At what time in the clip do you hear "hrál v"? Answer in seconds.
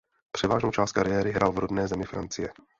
1.31-1.57